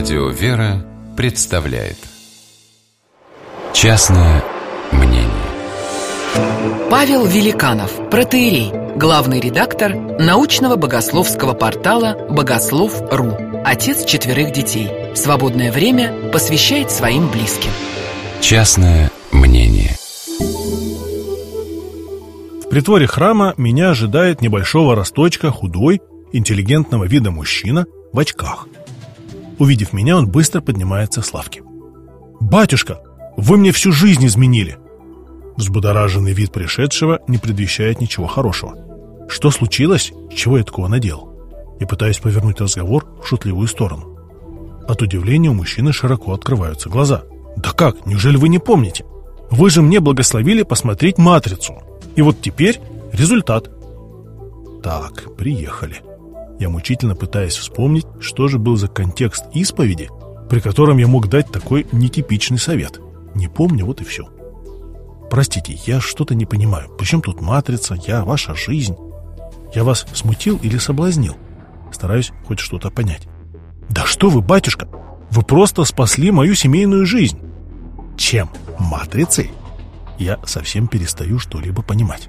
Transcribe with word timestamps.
Радио 0.00 0.30
«Вера» 0.30 0.82
представляет 1.14 1.98
Частное 3.74 4.42
мнение 4.92 5.28
Павел 6.90 7.26
Великанов, 7.26 8.08
протеерей, 8.08 8.72
главный 8.96 9.40
редактор 9.40 9.94
научного 9.94 10.76
богословского 10.76 11.52
портала 11.52 12.16
«Богослов.ру», 12.30 13.36
отец 13.62 14.06
четверых 14.06 14.52
детей. 14.52 14.88
Свободное 15.14 15.70
время 15.70 16.30
посвящает 16.32 16.90
своим 16.90 17.30
близким. 17.30 17.70
Частное 18.40 19.10
мнение 19.32 19.98
В 22.64 22.70
притворе 22.70 23.06
храма 23.06 23.52
меня 23.58 23.90
ожидает 23.90 24.40
небольшого 24.40 24.94
росточка, 24.94 25.50
худой, 25.50 26.00
интеллигентного 26.32 27.04
вида 27.04 27.30
мужчина 27.30 27.84
в 28.14 28.18
очках. 28.18 28.66
Увидев 29.60 29.92
меня, 29.92 30.16
он 30.16 30.26
быстро 30.26 30.62
поднимается 30.62 31.20
с 31.20 31.34
лавки. 31.34 31.62
«Батюшка, 32.40 33.00
вы 33.36 33.58
мне 33.58 33.72
всю 33.72 33.92
жизнь 33.92 34.26
изменили!» 34.26 34.78
Взбудораженный 35.58 36.32
вид 36.32 36.50
пришедшего 36.50 37.20
не 37.28 37.36
предвещает 37.36 38.00
ничего 38.00 38.26
хорошего. 38.26 38.74
Что 39.28 39.50
случилось? 39.50 40.12
Чего 40.34 40.56
я 40.56 40.64
такого 40.64 40.88
наделал? 40.88 41.34
И 41.78 41.84
пытаюсь 41.84 42.18
повернуть 42.18 42.58
разговор 42.58 43.06
в 43.22 43.26
шутливую 43.26 43.68
сторону. 43.68 44.16
От 44.88 45.02
удивления 45.02 45.50
у 45.50 45.54
мужчины 45.54 45.92
широко 45.92 46.32
открываются 46.32 46.88
глаза. 46.88 47.24
«Да 47.58 47.72
как? 47.72 48.06
Неужели 48.06 48.38
вы 48.38 48.48
не 48.48 48.58
помните? 48.58 49.04
Вы 49.50 49.68
же 49.68 49.82
мне 49.82 50.00
благословили 50.00 50.62
посмотреть 50.62 51.18
«Матрицу». 51.18 51.74
И 52.16 52.22
вот 52.22 52.40
теперь 52.40 52.80
результат». 53.12 53.70
Так, 54.82 55.36
приехали. 55.36 56.00
Я 56.60 56.68
мучительно 56.68 57.16
пытаюсь 57.16 57.56
вспомнить, 57.56 58.06
что 58.20 58.46
же 58.46 58.58
был 58.58 58.76
за 58.76 58.86
контекст 58.86 59.46
исповеди, 59.54 60.10
при 60.50 60.60
котором 60.60 60.98
я 60.98 61.08
мог 61.08 61.26
дать 61.30 61.50
такой 61.50 61.86
нетипичный 61.90 62.58
совет. 62.58 63.00
Не 63.34 63.48
помню, 63.48 63.86
вот 63.86 64.02
и 64.02 64.04
все. 64.04 64.28
Простите, 65.30 65.78
я 65.86 66.02
что-то 66.02 66.34
не 66.34 66.44
понимаю. 66.44 66.90
Причем 66.98 67.22
тут 67.22 67.40
матрица, 67.40 67.96
я, 68.06 68.26
ваша 68.26 68.54
жизнь? 68.54 68.94
Я 69.74 69.84
вас 69.84 70.06
смутил 70.12 70.58
или 70.62 70.76
соблазнил? 70.76 71.34
Стараюсь 71.92 72.30
хоть 72.46 72.58
что-то 72.58 72.90
понять. 72.90 73.26
Да 73.88 74.04
что 74.04 74.28
вы, 74.28 74.42
батюшка, 74.42 74.86
вы 75.30 75.42
просто 75.42 75.84
спасли 75.84 76.30
мою 76.30 76.54
семейную 76.54 77.06
жизнь. 77.06 77.40
Чем? 78.18 78.50
Матрицей? 78.78 79.50
Я 80.18 80.38
совсем 80.44 80.88
перестаю 80.88 81.38
что-либо 81.38 81.80
понимать. 81.80 82.28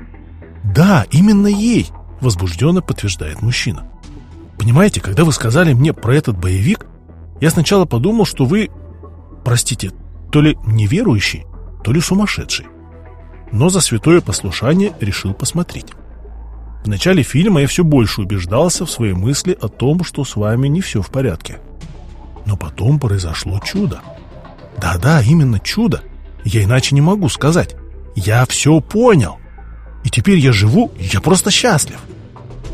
Да, 0.63 1.05
именно 1.11 1.47
ей, 1.47 1.89
возбужденно 2.21 2.81
подтверждает 2.81 3.41
мужчина. 3.41 3.91
Понимаете, 4.61 5.01
когда 5.01 5.25
вы 5.25 5.33
сказали 5.33 5.73
мне 5.73 5.91
про 5.91 6.13
этот 6.13 6.37
боевик, 6.37 6.85
я 7.39 7.49
сначала 7.49 7.85
подумал, 7.85 8.25
что 8.25 8.45
вы, 8.45 8.69
простите, 9.43 9.91
то 10.31 10.39
ли 10.39 10.55
неверующий, 10.67 11.47
то 11.83 11.91
ли 11.91 11.99
сумасшедший. 11.99 12.67
Но 13.51 13.69
за 13.69 13.81
святое 13.81 14.21
послушание 14.21 14.93
решил 15.01 15.33
посмотреть. 15.33 15.87
В 16.83 16.87
начале 16.87 17.23
фильма 17.23 17.61
я 17.61 17.67
все 17.67 17.83
больше 17.83 18.21
убеждался 18.21 18.85
в 18.85 18.91
своей 18.91 19.13
мысли 19.13 19.57
о 19.59 19.67
том, 19.67 20.03
что 20.03 20.23
с 20.23 20.35
вами 20.35 20.67
не 20.67 20.81
все 20.81 21.01
в 21.01 21.09
порядке. 21.09 21.57
Но 22.45 22.55
потом 22.55 22.99
произошло 22.99 23.59
чудо. 23.65 24.01
Да-да, 24.79 25.23
именно 25.23 25.59
чудо. 25.59 26.03
Я 26.43 26.63
иначе 26.63 26.93
не 26.93 27.01
могу 27.01 27.29
сказать. 27.29 27.75
Я 28.15 28.45
все 28.45 28.79
понял. 28.79 29.39
И 30.03 30.11
теперь 30.11 30.37
я 30.37 30.53
живу, 30.53 30.91
я 30.99 31.19
просто 31.19 31.49
счастлив. 31.49 31.97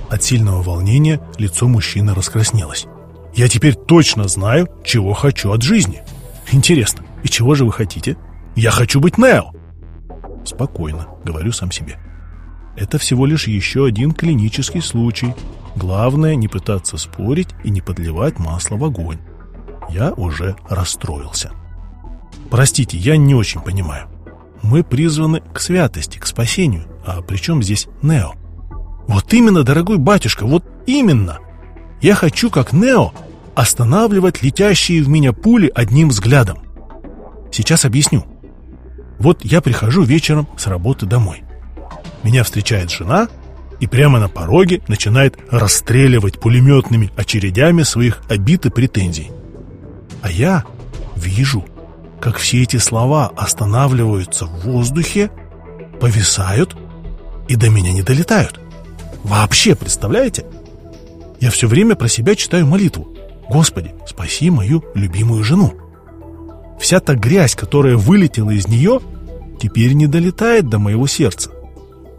От 0.09 0.23
сильного 0.23 0.61
волнения 0.61 1.21
лицо 1.37 1.67
мужчины 1.67 2.13
раскраснелось. 2.13 2.87
«Я 3.35 3.47
теперь 3.49 3.75
точно 3.75 4.27
знаю, 4.27 4.69
чего 4.83 5.13
хочу 5.13 5.51
от 5.51 5.61
жизни. 5.61 6.01
Интересно, 6.51 7.03
и 7.23 7.27
чего 7.27 7.55
же 7.55 7.65
вы 7.65 7.73
хотите? 7.73 8.17
Я 8.55 8.71
хочу 8.71 8.99
быть 8.99 9.17
Нео!» 9.17 9.51
«Спокойно»,— 10.45 11.07
говорю 11.25 11.51
сам 11.51 11.71
себе. 11.71 11.97
«Это 12.77 12.97
всего 12.97 13.25
лишь 13.25 13.47
еще 13.47 13.85
один 13.85 14.13
клинический 14.13 14.81
случай. 14.81 15.35
Главное, 15.75 16.35
не 16.35 16.47
пытаться 16.47 16.97
спорить 16.97 17.49
и 17.63 17.69
не 17.69 17.81
подливать 17.81 18.39
масло 18.39 18.77
в 18.77 18.85
огонь. 18.85 19.19
Я 19.89 20.13
уже 20.13 20.55
расстроился. 20.69 21.51
Простите, 22.49 22.97
я 22.97 23.17
не 23.17 23.35
очень 23.35 23.61
понимаю. 23.61 24.07
Мы 24.63 24.83
призваны 24.83 25.41
к 25.41 25.59
святости, 25.59 26.17
к 26.17 26.25
спасению. 26.25 26.85
А 27.05 27.21
при 27.21 27.35
чем 27.37 27.61
здесь 27.61 27.87
Нео?» 28.01 28.33
Вот 29.07 29.33
именно, 29.33 29.63
дорогой 29.63 29.97
батюшка, 29.97 30.45
вот 30.45 30.65
именно. 30.85 31.39
Я 32.01 32.13
хочу, 32.13 32.49
как 32.49 32.73
Нео, 32.73 33.13
останавливать 33.55 34.43
летящие 34.43 35.01
в 35.01 35.09
меня 35.09 35.33
пули 35.33 35.71
одним 35.73 36.09
взглядом. 36.09 36.59
Сейчас 37.51 37.85
объясню. 37.85 38.25
Вот 39.17 39.43
я 39.43 39.61
прихожу 39.61 40.03
вечером 40.03 40.47
с 40.57 40.67
работы 40.67 41.05
домой. 41.05 41.43
Меня 42.23 42.43
встречает 42.43 42.91
жена 42.91 43.29
и 43.79 43.87
прямо 43.87 44.19
на 44.19 44.27
пороге 44.27 44.81
начинает 44.87 45.37
расстреливать 45.49 46.39
пулеметными 46.39 47.11
очередями 47.15 47.83
своих 47.83 48.21
обид 48.29 48.65
и 48.65 48.69
претензий. 48.69 49.31
А 50.21 50.29
я 50.29 50.65
вижу, 51.15 51.65
как 52.19 52.37
все 52.37 52.63
эти 52.63 52.77
слова 52.77 53.31
останавливаются 53.35 54.45
в 54.45 54.65
воздухе, 54.65 55.31
повисают 55.99 56.75
и 57.47 57.55
до 57.55 57.69
меня 57.69 57.93
не 57.93 58.01
долетают. 58.01 58.59
Вообще, 59.27 59.75
представляете? 59.75 60.45
Я 61.41 61.51
все 61.51 61.67
время 61.67 61.95
про 61.95 62.07
себя 62.07 62.33
читаю 62.35 62.65
молитву. 62.65 63.09
Господи, 63.49 63.93
спаси 64.07 64.49
мою 64.49 64.83
любимую 64.95 65.43
жену. 65.43 65.73
Вся 66.79 67.01
та 67.01 67.13
грязь, 67.13 67.53
которая 67.53 67.97
вылетела 67.97 68.51
из 68.51 68.67
нее, 68.67 69.01
теперь 69.61 69.93
не 69.93 70.07
долетает 70.07 70.69
до 70.69 70.79
моего 70.79 71.07
сердца. 71.07 71.51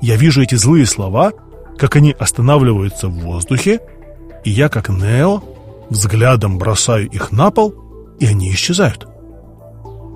Я 0.02 0.16
вижу 0.16 0.42
эти 0.42 0.54
злые 0.54 0.84
слова, 0.84 1.32
как 1.78 1.96
они 1.96 2.14
останавливаются 2.18 3.08
в 3.08 3.18
воздухе, 3.20 3.80
и 4.44 4.50
я, 4.50 4.68
как 4.68 4.90
Нео, 4.90 5.42
взглядом 5.88 6.58
бросаю 6.58 7.08
их 7.08 7.32
на 7.32 7.50
пол, 7.50 7.74
и 8.20 8.26
они 8.26 8.52
исчезают. 8.52 9.08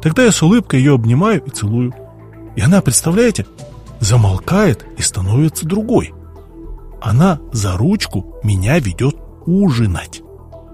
Тогда 0.02 0.24
я 0.24 0.30
с 0.30 0.42
улыбкой 0.42 0.80
ее 0.80 0.94
обнимаю 0.94 1.42
и 1.42 1.50
целую. 1.50 1.94
И 2.54 2.60
она, 2.60 2.82
представляете, 2.82 3.46
замолкает 4.00 4.84
и 4.98 5.02
становится 5.02 5.66
другой. 5.66 6.12
Она 7.02 7.40
за 7.52 7.76
ручку 7.76 8.36
меня 8.44 8.78
ведет 8.78 9.16
ужинать. 9.44 10.22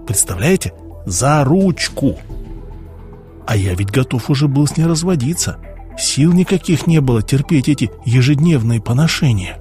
Представляете? 0.05 0.73
За 1.05 1.43
ручку. 1.43 2.17
А 3.47 3.55
я 3.55 3.73
ведь 3.73 3.89
готов 3.89 4.29
уже 4.29 4.47
был 4.47 4.67
с 4.67 4.77
ней 4.77 4.85
разводиться. 4.85 5.57
Сил 5.97 6.31
никаких 6.33 6.85
не 6.85 7.01
было 7.01 7.23
терпеть 7.23 7.67
эти 7.67 7.89
ежедневные 8.05 8.79
поношения. 8.79 9.59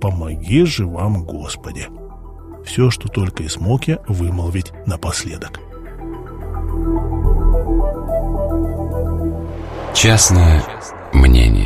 Помоги 0.00 0.64
же 0.64 0.86
вам, 0.86 1.24
Господи. 1.24 1.88
Все, 2.64 2.90
что 2.90 3.08
только 3.08 3.42
и 3.42 3.48
смог 3.48 3.84
я 3.84 3.98
вымолвить 4.06 4.72
напоследок. 4.86 5.58
Частное 9.94 10.62
мнение 11.14 11.59